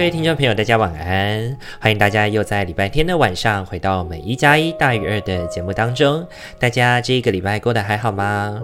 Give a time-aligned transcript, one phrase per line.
[0.00, 1.58] 各位听众朋友，大家晚安！
[1.78, 6.26] 欢迎大家又在礼拜天的晚上回到我们一加一大于二的节目当中。
[6.58, 8.58] 大家这一个礼拜过得还好吗？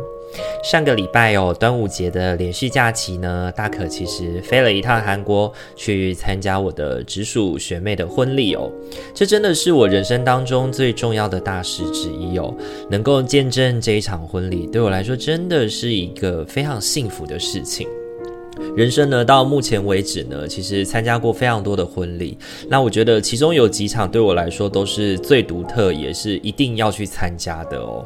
[0.65, 8.73] 上个礼拜哦，端午节的连续假期呢，大可其实飞了一趟韩国去参加我的直属学妹的婚礼哦。
[9.15, 12.57] 这真的是我人生当中最重要的大事之一哦。
[12.91, 17.87] 能够见证这一场婚礼，对我来说真的是一个非常幸福的事情。
[18.77, 22.37] 人生呢，到目前为止呢，其实参加过非常多的婚礼。
[22.69, 28.05] 那我觉得其中有几场对我来说都是最独特，也是一定要去参加的哦。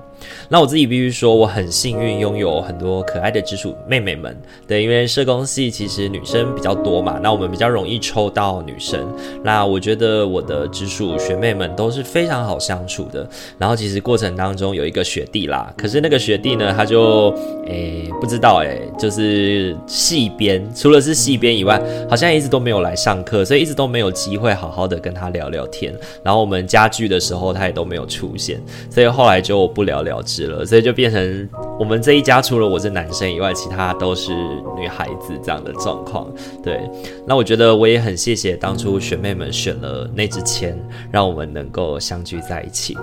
[0.48, 4.36] 那我自己必须说，我很幸运拥有很多可爱的直属妹妹们。
[4.68, 9.00] 对，因为社工系其实女生比较多嘛，那我们比较容易抽到女生。
[9.42, 13.28] 那我觉得我的直属学妹们都是非常好相处的。
[13.58, 17.34] 然后其实过程当中有一个学弟啦，可是那个学弟呢，他就
[17.66, 25.94] 诶不知道诶，就是系编，除了是系编以外，好像一直都没有来上课，所以一直都没有机会好好的跟他聊聊天。
[26.24, 28.58] 然后我们家聚的时候，他也都没有出现，
[28.90, 30.00] 所以后来就不了。
[30.00, 34.32] 了之了，所以就变成我们这一家除了我是男生以外，其他都是
[34.78, 36.26] 女孩子这样的状况。
[36.62, 36.80] 对，
[37.26, 40.74] 那我觉得我也很谢谢当初学妹们选了那支签，
[41.12, 42.96] 让我们能够相聚在一起。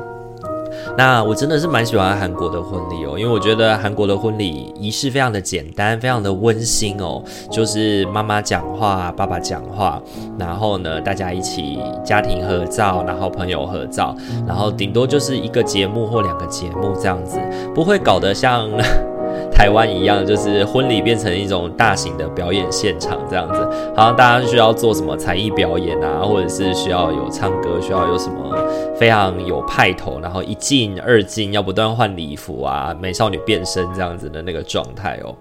[0.95, 10.01] 那我真的是蛮喜欢韩国的婚礼哦，因为我觉得韩国的婚礼仪式非常的简单，非常的温馨哦，就是妈妈讲话，爸爸讲话，
[10.37, 14.15] 然后呢，大家一起家庭合照，然后朋友合照，
[14.47, 17.39] 然后顶多就是一个节目或两个节目这样子，
[17.73, 18.69] 不会搞得像。
[19.51, 28.55] 台湾一样，就是婚礼变成一种大型的表演现场这样子，好像大家需要做什么才艺表演啊，或者是需要有唱歌，需要有什么
[28.99, 35.35] 非常有派头，然后一进二进要不断换礼服啊，美少女变身这样子的那个状态哦。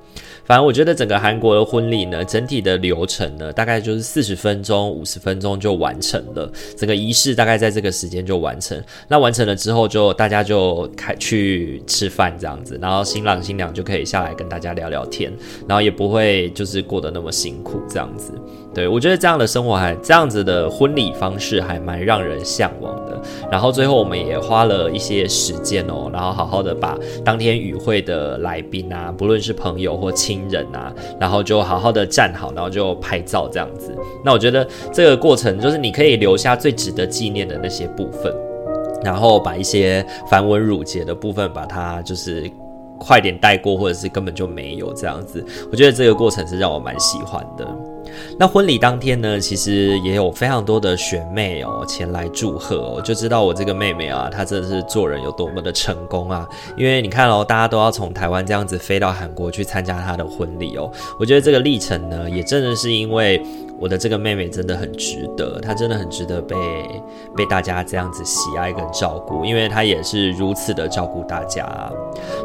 [0.47, 8.81] 反正我觉得整个韩国的婚礼呢，整体的流程呢，大概就是四十分钟、五十分钟就完成了，整个仪式大概在这个时间就完成。
[9.09, 15.33] 那完成了之后，就大家就开去吃饭这样子，然后新郎新娘就可以下来跟大家聊聊天，
[15.67, 18.33] 然后也不会就是过得那么辛苦这样子。
[18.73, 23.19] 对，我觉得这样的生活还这样子的婚礼方式还蛮让人向往的。
[23.51, 33.97] 然后最后我们也花了一些时间哦，然后好好的把当天与会的来宾啊，不论是朋友或亲新人啊，然后就好好的站好，然后就拍照这样子。
[34.23, 38.31] 那我觉得这个过程就是你可以留下最值得纪念的那些部分，
[39.03, 42.51] 然后把一些繁文缛节的部分把它就是
[42.99, 45.43] 快点带过，或者是根本就没有这样子。
[45.73, 47.67] 我觉得这个过程是让我蛮喜欢的。
[48.39, 56.49] 那婚礼当天呢，其实也有非常多的学妹哦前来祝贺哦，就知道我这个妹妹啊，她真的是做人有多么的成功啊！
[56.77, 63.43] 因为你看哦，大家都要从台湾这样子飞到韩国去参加她的婚礼哦，我觉得这个历程呢，也真的是因为。
[63.79, 66.57] 我的这个妹妹真的很值得，她真的很值得被
[67.37, 71.69] 被大家这样子喜爱跟照顾，因为她也是如此的照顾大家。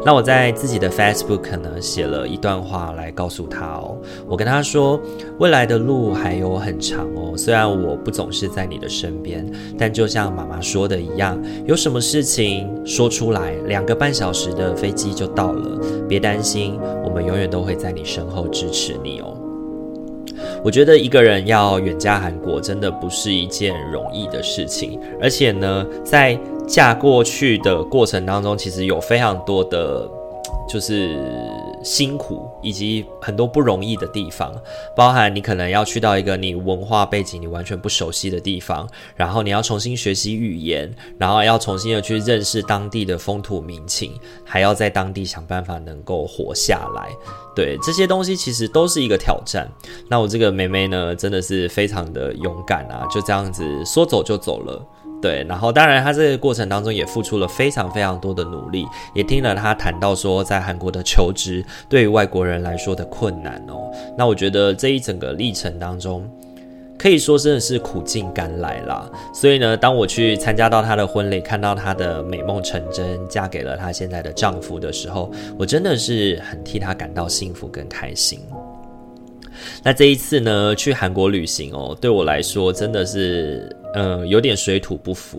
[0.04, 3.96] 那我在自己的 Facebook 呢，写了一段话来告诉她哦，
[4.28, 5.00] 我跟她说，
[5.38, 9.46] 未来的路还有很长哦，虽然我不总是在你的身边，
[9.78, 19.36] 但就像妈妈说的一样，有什么事情说出来，两个半小时的飞机就到了，别担心，我们永远都会在你身后支持你哦。
[20.64, 24.98] 我觉得一个人要远嫁韩国，真的不是一件容易的事情。
[25.20, 26.36] 而且呢，在
[26.66, 30.10] 嫁过去的过程当中，其实有非常多的，
[30.68, 31.16] 就是。
[31.82, 34.54] 辛苦以及很多不容易的地方，
[34.96, 44.12] 包含你可能要去到一个你文化背景你完全不熟悉的地方，然后你要重新学习语言，然后要重新的去认识当地的风土民情，
[44.44, 47.08] 还要在当地想办法能够活下来。
[47.54, 49.70] 对，这些东西其实都是一个挑战。
[50.08, 54.82] 那我这个妹妹呢，真的是非常的勇敢啊，就这样子说走就走了。
[55.22, 58.84] 对，然后当然，他这个过程当中也付出了非常非常多的努力，
[59.14, 63.88] 也听了他谈到说，在韩国的求职对于外国人来说的困难哦。
[64.18, 66.28] 那我觉得这一整个历程当中，
[66.98, 69.08] 可以说真的是苦尽甘来啦。
[69.32, 78.40] 所以呢，当我去参加到她的婚礼，看到她的美梦成真，嫁给了她现在的丈夫的时候，我真的是很替她感到幸福跟开心。
[79.84, 83.74] 那这一次呢，去韩国旅行哦，对我来说真的是。
[83.94, 85.38] 嗯，有点水土不服，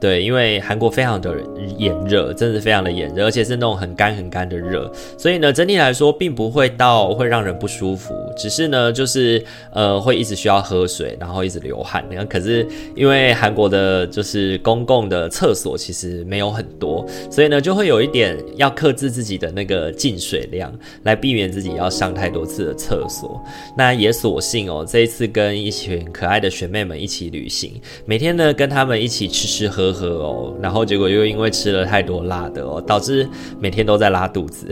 [0.00, 1.36] 对，因为韩国非常的
[1.78, 12.04] 炎热，真的是非常的炎热，而且是那种很干很干的热，所以呢，整体来说并不会到会让人不舒服，只是呢，就是呃会一直需要喝水，然后一直流汗。
[12.10, 12.66] 那可是
[12.96, 20.72] 因为韩国的就是公共的厕所其实没有很多，所以呢就会有一点要克制自己的那个进水量，
[21.04, 23.40] 来避免自己要上太多次的厕所。
[23.76, 27.80] 那也所幸哦，这一次跟一群可爱的学妹们一起旅行。
[28.04, 33.28] 每天呢，跟他们一起吃吃喝喝哦，然后结果又因为吃了太多辣的哦，导致
[33.58, 34.66] 每天都在拉肚子。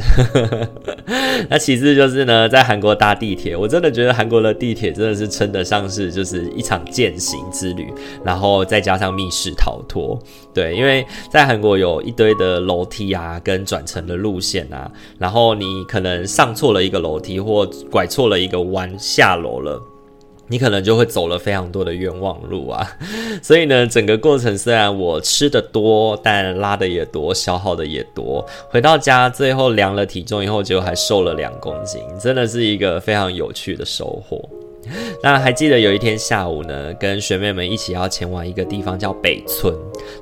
[1.48, 7.92] 那其次就是呢，在韩国搭地铁，我真的觉得韩国的地铁真的是称得上是就是一场践行之旅，
[8.24, 10.18] 然后再加上密室逃脱。
[10.52, 19.80] 对，因为在韩国有一堆的楼梯啊，跟转乘的路线啊，然后你可能上错了一个楼梯，或拐错了一个弯下楼了。
[20.50, 22.84] 你可能就会走了非常多的冤枉路啊，
[23.40, 28.44] 所以呢，整个过程虽然我吃的多，但拉的也多，消耗的也多。
[28.68, 34.46] 回到家最后量了体重以后，结果还瘦了两公斤，真的是一个非常有趣的收获。
[35.22, 39.74] 那还记得有一天下午呢，跟学妹们一起要前往一个地方叫北村。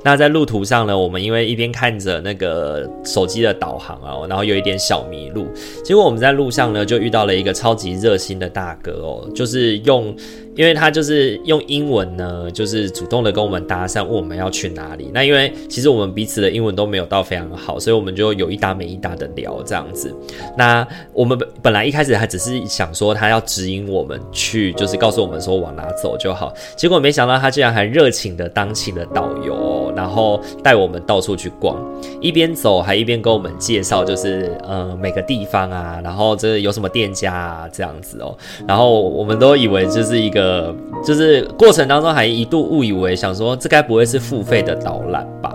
[0.05, 5.47] 那在路途上呢，我们因为一边看着那个手机的导航啊，然后有一点小迷路。
[5.85, 10.15] 结果我们在路上呢，就遇到了一个超级热心的大哥哦，就是用。
[10.59, 15.09] 因为他就是用英文呢，就是主动的跟我们搭讪，问我们要去哪里。
[15.15, 20.13] 那因为其实我们彼此的英文都没有到非常好，所以我们就有一搭没一搭的聊这样子。
[20.57, 26.53] 那我们本本来一开始还只是想说他要指引我们去，就是告诉我们说往哪走就好。
[26.77, 31.77] 结果没想到他竟然还热情的当起了导游，然后带我们到处去逛，
[32.21, 38.37] 一边走还一边跟我们介绍，就是呃每个地方啊，然后这有什么店家啊这样子哦。
[38.67, 40.48] 然后我们都以为就是一个。
[40.49, 40.75] 呃，
[41.05, 45.55] 就是过程当中还一度误以为想说，这该不会是付费的导览吧？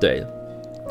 [0.00, 0.24] 对。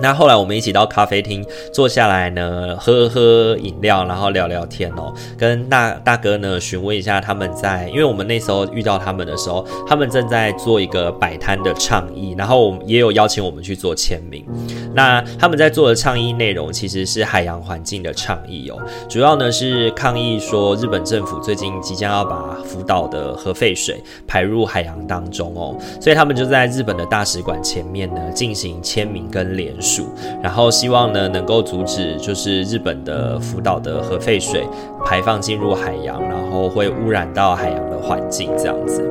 [0.02, 5.14] 那后来我们一起到咖啡厅坐下来呢，喝喝饮料，然后聊聊天哦。
[5.38, 14.46] 跟大大哥呢询问一下他们在，因为我们那时候遇到他们的时候，他们正在做一个摆摊的倡议，然后也有邀请我们去做签名。
[14.94, 18.78] 那他们在做的倡议内容其实是海洋环境的倡议哦，
[19.10, 29.74] 主要呢是抗议说日本政府最近即将要把福岛的核废水排入海洋当中哦，所以他们就在日本的大使馆前面呢进行签名跟联。
[30.44, 34.64] 然后希望呢能够阻止，就是日本的福岛的核废水
[35.06, 39.04] 排放进入海洋，然后会污染到海洋的环境这样子。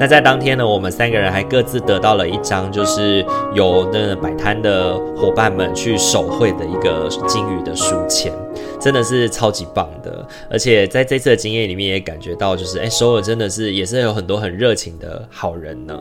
[0.00, 3.24] 那在当天呢，我们三个人还各自得到了一张，就是
[3.54, 8.32] 由那摆摊的伙伴们去手绘的一个金鱼的书签，
[8.80, 10.26] 真的是超级棒的。
[10.50, 15.96] 而且在这次的经验里面也感觉到，就是哎，首尔真的是也是有很多很热情的好人呢。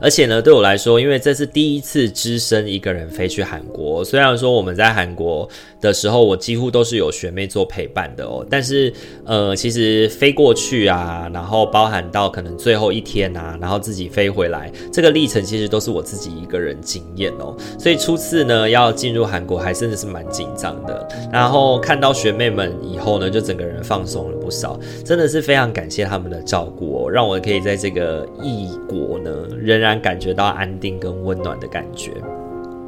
[0.00, 4.04] 而且呢，对我来说，因为这是第一次只身一个人飞去韩国。
[4.04, 5.48] 虽然说我们在韩国
[5.84, 8.90] 的时候，我几乎都是有学妹做陪伴的哦，但是
[9.26, 17.54] 呃，其实飞过去啊，然后包含到可能最后一天啊，然后自己飞回来，这个历程其实都是我自己一个人经验哦。
[17.78, 21.06] 所以初次呢，要进入韩国还真的是蛮紧张的。
[21.30, 32.12] 然后看到学妹们以后呢，就整个人放松了不少，真的是非常感谢他们的照顾哦，让我可以在这个异国呢，仍然感觉到安定跟温暖的感觉。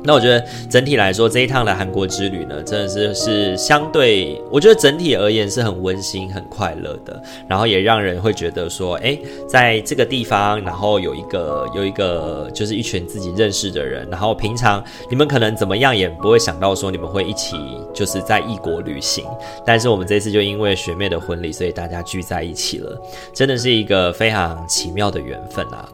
[0.07, 7.21] 那我觉得整体来说，这一趟的韩国之旅呢，真的是是相对，我觉得整体而言是很温馨、很快乐的。
[7.49, 17.57] 然后也让人会觉得说，哎，在这个地方，然后有一个有一个就是一群自己认识的人，然后平常你们可能怎么样也不会想到说你们会一起
[17.93, 19.25] 就是在异国旅行。
[19.65, 22.97] 但是我们这次就因为学妹的婚礼，所以大家聚在一起了，
[23.35, 25.89] 真的是一个非常奇妙的缘分啊。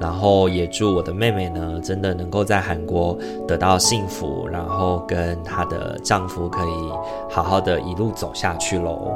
[0.00, 6.90] 然后也祝我的妹妹呢，真的能够在韩国得到幸福，然后跟她的丈夫可以
[7.30, 9.12] 好好的一路走下去喽。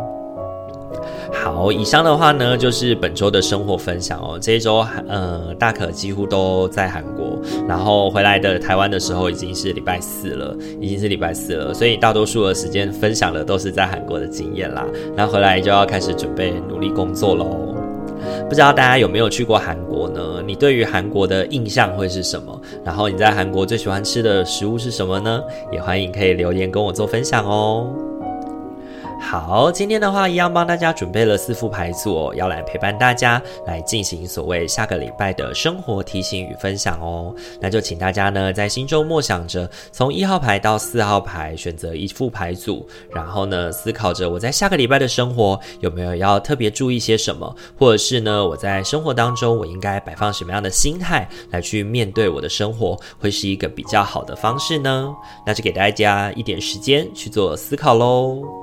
[1.32, 4.38] 好，以上的话呢，就是本周的生活分享哦。
[4.38, 14.84] 这一周，呃，大可几乎都在韩国，然后回来的台湾的时候已经是礼拜四了，已经是礼拜四了，所以大多数的时间分享的都是在韩国的经验啦。
[15.16, 17.74] 那回来就要开始准备努力工作喽。
[18.48, 20.42] 不知道大家有没有去过韩国呢？
[20.46, 22.60] 你对于韩国的印象会是什么？
[22.84, 25.42] 然后你在韩国最喜欢吃的食物是什么呢？
[25.72, 27.86] 也欢迎可以留言跟我做分享哦。
[29.22, 37.34] 好，今天的话一样帮大家准备了四副牌组哦，要来陪伴大家来进行所谓下个礼拜的生活提醒与分享哦。
[37.58, 55.14] 那就请大家呢在心中默想着，从一号牌到四号牌选择一副牌组，然后呢思考着我在下个礼拜的生活有没有要特别注意些什么，或者是呢我在生活当中我应该摆放什么样的心态来去面对我的生活，会是一个比较好的方式呢？
[55.46, 58.61] 那就给大家一点时间去做思考喽。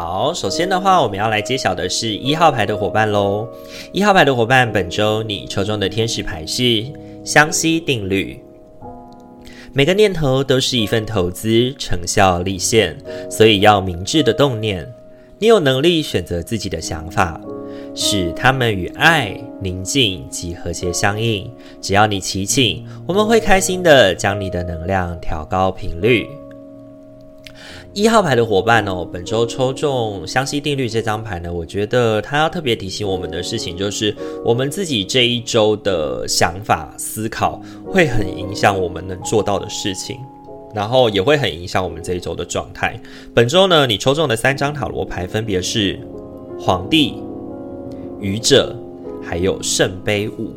[0.00, 3.48] 好，首先的话，我们要来揭晓的是一号牌的伙伴喽。
[3.90, 6.84] 一号牌的伙伴，本周你抽中的天使牌是
[7.24, 8.40] 相吸定律。
[9.72, 12.96] 每个念头都是一份投资，成效立现，
[13.28, 14.88] 所以要明智的动念。
[15.40, 17.40] 你有能力选择自己的想法，
[17.92, 21.50] 使他们与爱、宁静及和谐相应。
[21.80, 26.28] 只要你祈请，我们会开心的将你的能量调高频率。
[27.98, 34.14] 一号牌的伙伴哦，本周抽中湘西定律这张牌呢，我觉得它要特别提醒我们的事情，就是
[34.44, 40.16] 我们自己这一周的想法思考会很影响我们能做到的事情，
[40.72, 42.96] 然后也会很影响我们这一周的状态。
[43.34, 45.98] 本周呢，你抽中的三张塔罗牌分别是
[46.56, 47.20] 皇帝、
[48.20, 48.76] 愚者，
[49.20, 50.52] 还有圣杯五。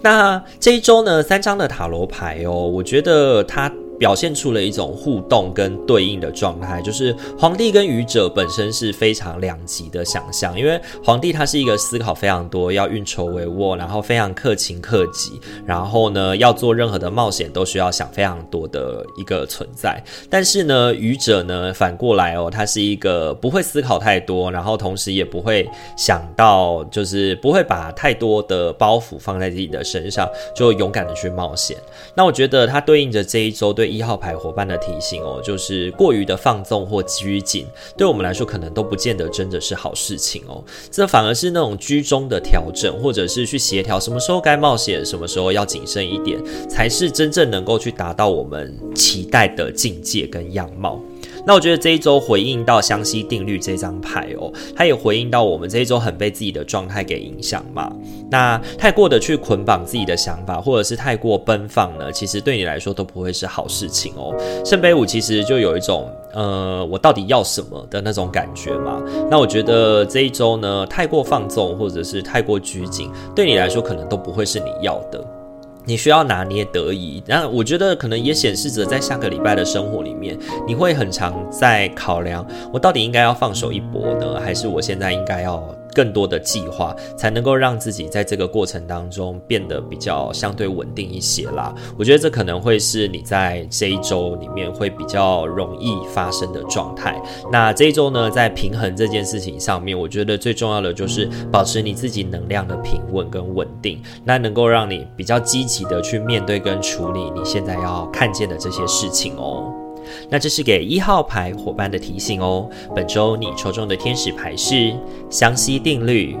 [0.00, 3.70] 那这一周呢，三张的塔罗牌哦，我觉得它。
[4.00, 20.02] 表现出了一种互动跟对应的状态，就是皇帝跟愚者本身是非常两极的想象，因为皇帝他是一个思考非常多，要运筹帷幄，然后非常克勤克己，然后呢要做任何的冒险都需要想非常多的一个存在。
[20.30, 30.26] 但是呢，愚者呢反过来哦，他是一个不会思考太多，然后同时也不会想到，就是不会把太多的包袱放在自己的身上，
[30.56, 31.76] 就勇敢的去冒险。
[32.14, 33.89] 那我觉得它对应着这一周对。
[33.90, 37.66] 一号牌伙伴的提醒哦，就是过于的放纵或拘谨，
[37.96, 40.62] 对我们来说可能都不见得真的是好事情哦。
[40.90, 51.00] 这反而是那种居中的调整，或者是去协调什么时候该冒险，什么时候要谨慎一点，才是真正能够去达到我们期待的境界跟样貌。
[51.46, 57.90] 那我觉得这一周回应到湘西定律这张牌哦，它也回应到我们这一周很被自己的状态给影响嘛。
[58.30, 64.34] 那太过的去捆绑自己的想法，或者是太过奔放呢，其实对你来说都不会是好事情哦。
[64.64, 69.02] 圣杯五其实就有一种呃，我到底要什么的那种感觉嘛。
[69.30, 75.39] 那我觉得这一周呢，太过放纵或者是太过拘谨，对你来说可能都不会是你要的。
[75.84, 85.62] 你需要拿捏得宜，那我觉得可能也显示着在下个礼拜的生活里面，你会很常在考量，我到底应该要放手一搏呢，还是我现在应该要
[85.94, 91.74] 更多的计划，才能够让自己在这个过程当中变得比较相对稳定一些啦。
[91.98, 97.20] 我觉得这可能会是你在这一周里面会比较容易发生的状态。
[97.50, 109.79] 那这一周呢，在平衡这件事情上面，我觉得最重要的就是保持你自己能量的平稳跟稳定，那能够让你比较积极的去面对跟处理你现在要看见的这些事情哦。
[110.28, 112.68] 那这是给一号牌伙伴的提醒哦。
[112.94, 114.92] 本周你抽中的天使牌是
[115.28, 116.36] 相吸定律。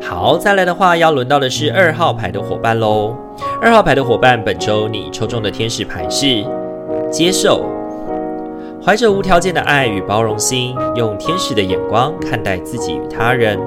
[0.00, 3.16] 好，再来的话要轮到的是二号牌的伙伴喽。
[3.60, 6.44] 二号牌的伙伴，本周你抽中的天使牌是
[7.10, 7.64] 接受。
[8.84, 13.58] 怀着无条件的爱与包容心，用天使的眼光看待自己与他人，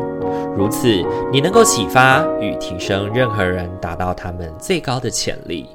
[0.56, 0.88] 如此
[1.30, 5.68] 你能够启发与提升任何人，达到他们最高的潜力。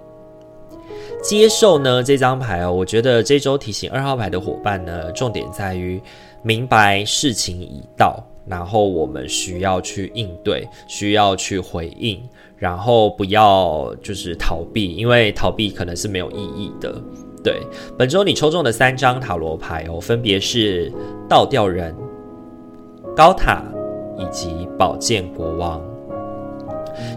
[1.25, 5.99] 接受呢，这张牌哦，我觉得这周提醒二号牌的伙伴呢，重点在于
[6.43, 12.23] 明白事情已到，然后我们需要去应对，需要去回应，
[12.59, 16.95] 然后不要就是逃避，因为逃避可能是没有意义的。
[17.43, 17.61] 对，
[17.97, 20.93] 本周你抽中的三张塔罗牌哦，分别是
[21.26, 21.95] 倒吊人、
[23.16, 23.62] 高塔
[24.19, 25.81] 以及宝剑国王。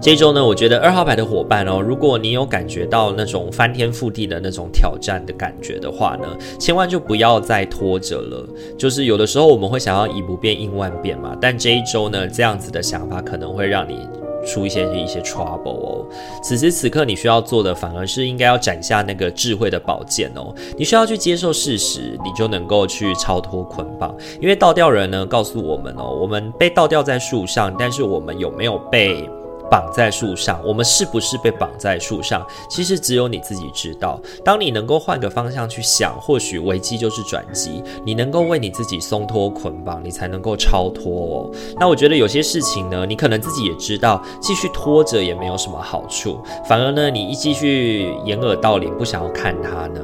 [0.01, 6.27] 这周呢，我觉得二号牌的伙伴哦，如果你有感觉到那种翻天覆地的那种挑战的感觉的话呢，
[6.59, 8.47] 千万就不要再拖着了。
[8.77, 14.07] 就是有的时候我们会想要以不变应万变嘛，但这一周呢，这样子的想法可能会让你
[14.45, 16.05] 出一些一些 trouble 哦。
[16.41, 20.53] 此时此刻你需要做的，反而是应该要斩下那个智慧的宝剑哦。
[20.77, 24.15] 你需要去接受事实，你就能够去超脱捆绑。
[24.39, 29.29] 因为倒吊人呢，告诉我们哦，我们被倒吊在树上，但是我们有没有被？
[29.69, 32.45] 绑在树上，我们是不是被绑在树上？
[32.69, 34.19] 其实只有你自己知道。
[34.43, 37.83] 当你能够换个方向去想，或许危机就是转机。
[38.05, 41.51] 你能够为你自己松脱捆绑，你才能够超脱哦。
[41.79, 50.01] 那我觉得有些事情呢，你可能自己也知道，继续拖着也没有什么好处，反而呢，你一继续掩耳盗铃，不想要看它呢，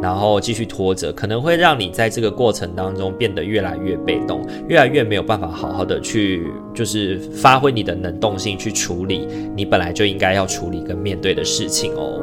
[0.00, 12.20] 然后继续拖着，可能会让你在这个过程当中变得越来越被动，越来越没有办法好好的去，就是发挥你的能动性去处理理你本来就应该要处理跟面对的事情哦。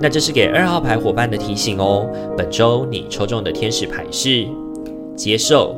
[0.00, 2.08] 那这是给二号牌伙伴的提醒哦。
[2.36, 4.46] 本周你抽中的天使牌是
[5.14, 5.76] 接受。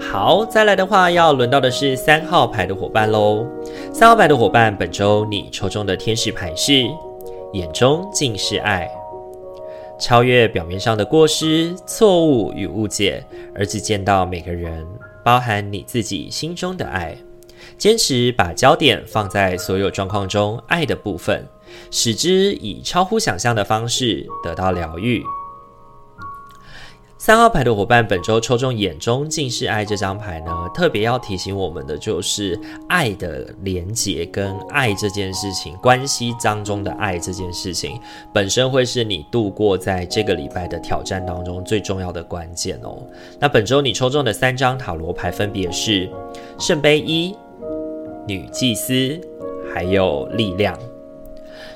[0.00, 3.46] 好，再来的话要轮到的是三号牌的伙伴喽。
[3.92, 6.84] 三号牌的伙伴，本周你抽中的天使牌是
[7.52, 8.90] 眼中尽是爱。
[10.00, 13.22] 超越表面上的过失、错误与误解，
[13.54, 14.86] 而只见到每个人，
[15.22, 17.14] 包含你自己心中的爱。
[17.80, 21.48] 坚持把焦点放在所有状况中爱的部分，
[21.90, 25.24] 使之以超乎想象的方式得到疗愈。
[27.16, 37.98] 三号牌的伙伴，本周抽中“眼中尽是爱”这张牌呢，特别要提醒我们的就是爱的连结跟爱这件事情，关系当中的爱这件事情
[38.32, 43.02] 本身会是你度过在这个礼拜的挑战当中最重要的关键哦。
[43.38, 46.10] 那本周你抽中的三张塔罗牌分别是
[46.58, 47.36] 圣杯一、
[48.26, 49.18] 女祭司，
[49.72, 50.78] 还有力量。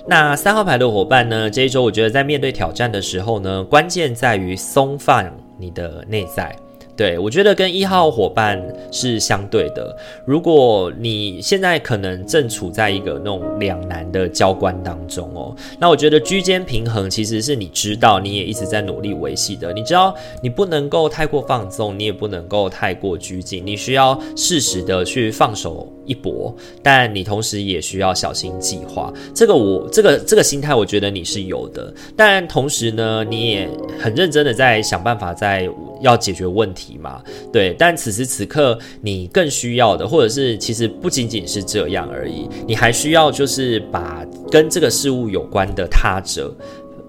[0.06, 1.48] 那三号牌的伙伴呢？
[1.48, 5.24] 这一周我觉得在面对挑战的时候呢，关键在于松放
[5.58, 6.54] 你的内在。
[6.96, 9.96] 对，我觉得跟一号伙伴是相对的。
[10.24, 19.72] 如果你现在可能正处在一个那种两难的交关当中哦，那我觉得居间平衡其实是你知道，你也一直在努力维系的。
[19.72, 29.12] 你知道，你不能够太过放纵，你也不能够太过拘谨，你需要适时的去放手一搏，但你同时也需要小心计划。
[29.34, 31.92] 这个我这个这个心态，我觉得你是有的。
[32.16, 33.68] 但同时呢，你也
[33.98, 35.68] 很认真的在想办法，在
[36.00, 37.22] 要解决问题嘛。
[37.52, 46.54] 对，但此时此刻，你更需要的，或者是其实不仅仅是这样而已，你还需要就是把跟这个事物有关的他者。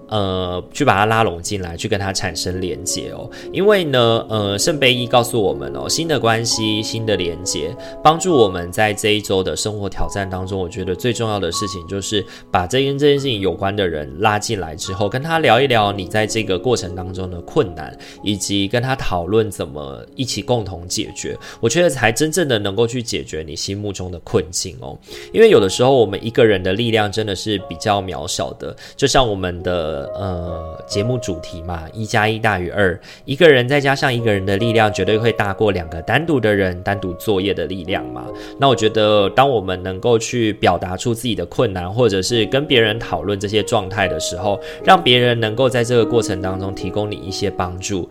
[0.08, 3.28] 呃，去把它拉拢进来，去跟它产生连接哦。
[3.52, 21.36] 因为呢，呃，圣杯一告诉我们哦，新的关系、新的连接，帮助我们在这一周的生活挑战当中，我觉得最重要的事情就是把这跟这件事情有关的人拉进来之后，跟他聊一聊你在这个过程当中的困难，以及跟他讨论怎么一起共同解决。
[21.60, 24.96] 我觉得才真正的能够去解决你心目中的困境哦。
[25.32, 29.95] 因为有的时候我们一个人的力量真的是比较渺小的，就像我们的。
[30.14, 38.26] 呃，节目主题嘛，一加一大于二，一个人再加上一个人的力量，绝对会大过两个单独的人单独作业的力量嘛。
[38.58, 48.08] 那我觉得，当我们能够去表达出自己的困难，或者是跟别人讨论这些状态的时候，让别人能够在这个过程当中提供你一些帮助。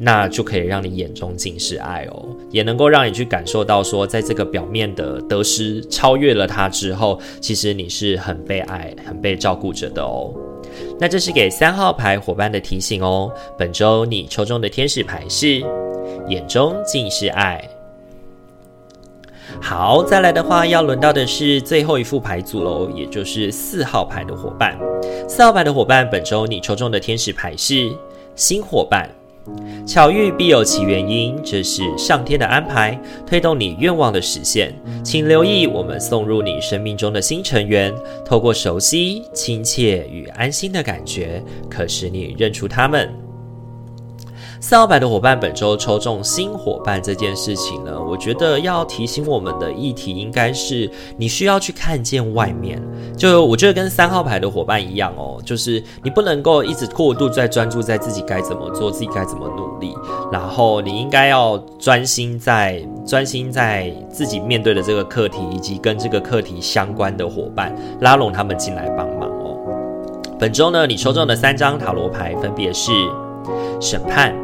[0.00, 10.32] 那就可以让你眼中尽是爱哦，也能够让你去感受到说，在这个表面的得失超越了它之后，其实你是很被爱、很被照顾着的哦。
[10.98, 13.32] 那这是给三号牌伙伴的提醒哦。
[13.56, 15.64] 本周你抽中的天使牌是
[16.28, 17.62] 眼中尽是爱。
[19.60, 24.78] 好，再来的话要轮到的是最后一副牌组喽，也就是四号牌的伙伴。
[25.28, 27.90] 四号牌的伙伴，本周你抽中的天使牌是
[28.36, 29.08] 新伙伴。
[29.86, 34.74] 巧遇必有其原因，这是上天的安排，推动你愿望的实现。
[35.02, 37.92] 请留意，我们送入你生命中的新成员，
[38.24, 43.27] 透过熟悉、亲切与安心的感觉，可使你认出他们。
[44.60, 52.82] 四号牌的伙伴，本周抽中新伙伴这件事情呢，我觉得要提醒我们的议题应该是，你需要去看见外面。
[53.16, 59.94] 就我觉得跟三号牌的伙伴一样哦，就是你不能够一直过度在专注在自己该怎么做，自己该怎么努力，
[60.32, 69.56] 然后你应该要专心在专心在自己面对的这个课题，以及跟这个课题相关的伙伴，拉拢他们进来帮忙哦。
[70.36, 72.90] 本周呢，你抽中的三张塔罗牌分别是
[73.80, 74.34] 审判。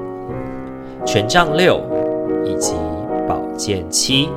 [1.07, 1.81] 权杖六
[2.45, 2.75] 以及
[3.29, 4.29] 宝剑七。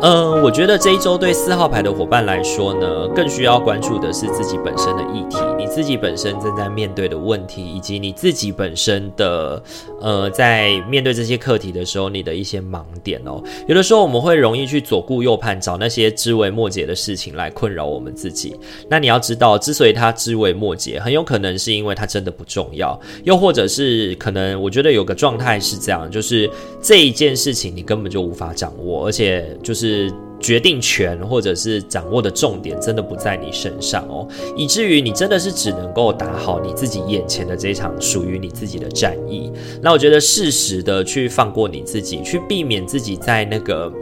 [0.00, 9.60] 嗯，我觉得这一周对四号牌的伙伴来说呢，更需要关注的是自己本身的议题，你自己本身正在面对的问题，以及你自己本身的
[10.00, 13.42] 呃，在面对这些课题的时候，你的一些盲点哦。
[13.66, 18.54] 有的时候我们会容易去左顾右盼，找那些枝微末节的事情来困扰我们自己。
[18.88, 26.48] 那你要知道，之所以它枝微末节，很有可能是因为它真的不重要，又或者是可能我觉得有个状态是这样，就是
[26.80, 29.87] 这一件事情你根本就无法掌握，而且就是。
[29.88, 39.50] 是决定权或者是掌握的重点真的不在你身上哦，以至于你真的是只能够打好你自己眼前的这场属于你自己的战役。
[39.82, 43.92] 那我觉得适时的去放过你自己，去避免自己在那个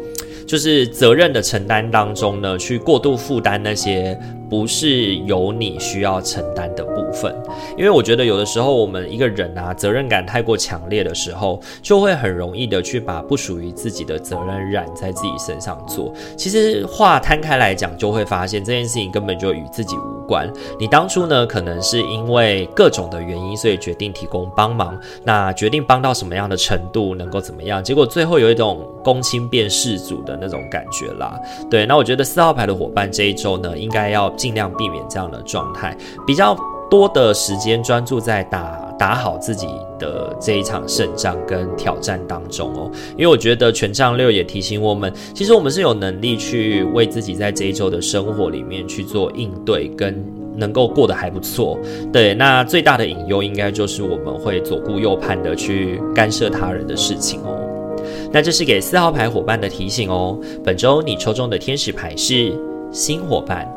[0.47, 4.19] 就是责任的承担当中呢，去过度负担那些。
[4.49, 7.35] 不是由你需要承担的部分，
[7.77, 16.13] 因为我觉得有的时候我们一个人啊，责任感太过强烈的时候，就会很容易的去把不属于自己的责任染在自己身上做。
[16.37, 20.53] 其实话摊开来讲，就会发现这件事情根本就与自己无管。
[20.79, 31.39] 你当初呢，可能是因为各种的原因，所以决定提供帮忙，那决定帮到什么样的程度，能够怎么样，结果最后有一种公亲变世主的那种感觉啦。
[31.71, 34.27] 对，那我觉得四号牌的伙伴这一周呢，应该要。
[34.37, 36.55] 尽量避免这样的状态，比较
[36.91, 39.69] 多的时间专注在打打好自己
[39.99, 42.91] 的这一场胜仗跟挑战当中哦。
[43.17, 50.25] 因为我觉得权杖六也提醒我们，其实我们是有能力去为自己在这一周的生活里面去做应对，跟
[50.57, 51.79] 能够过得还不错。
[52.13, 57.59] 对，那最大的隐忧应该就是我们会左顾右盼的去干涉他人的事情哦。
[58.33, 60.39] 那这是给四号牌伙伴的提醒哦。
[60.65, 62.53] 本周你抽中的天使牌是
[62.93, 63.69] 新伙伴。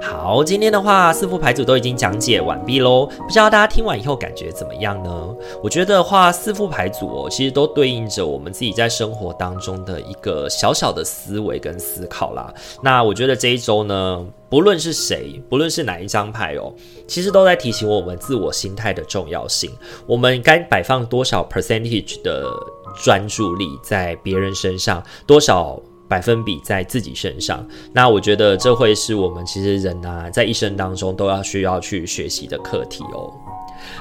[0.00, 3.06] 好，今天的话，四副牌组都已经讲解完毕喽。
[3.06, 5.36] 不知道大家听完以后感觉怎么样呢？
[5.62, 12.52] 我觉得话，四副牌组哦，其实都对应着我们自己在生活当中的一个小小的思维跟思考啦。
[12.82, 16.72] 那我觉得这一周呢，不论是谁，不论是哪一张牌哦，
[17.06, 19.70] 其实都在提醒我们自我心态的重要性。
[20.06, 22.46] 我们该摆放多少 percentage 的
[23.04, 25.80] 专注力在别人身上，多少？
[26.10, 33.32] 百分比在自己身上，那我觉得这会是我们其实人啊，在一生当中都要需要去学习的课题哦。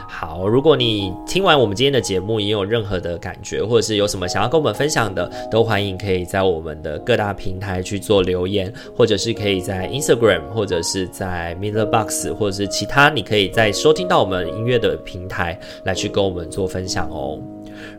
[0.10, 17.40] 好，如果你听完我们今天的节目，也有任何的感觉，或者是有什么想要跟我们分享的，都欢迎可以在我们的各大平台去做留言，或者是可以在 Instagram，或者是在 Miller Box，或者是其他你可以在收听到我们音乐的平台来去跟我们做分享哦。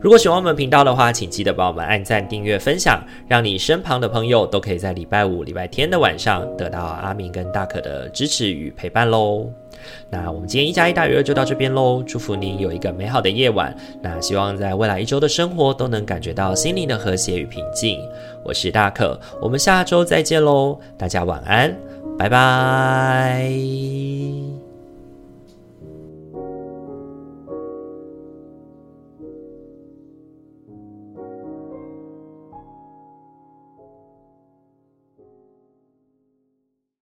[0.01, 9.49] 如果喜欢我们频道的话，请记得帮我们按赞、订阅、分享，让你身旁的朋友都可以在礼拜五、礼拜天的晚上得到阿明跟大可的支持与陪伴喽。
[10.11, 13.75] 那我们今天一加一大于二就到这边喽，祝福您有一个美好的夜晚。
[14.01, 17.97] 那希望在未来一周的生活都能感觉到心灵的和谐与平静。
[18.43, 21.75] 我是大可，我们下周再见喽，大家晚安，
[22.17, 23.51] 拜拜。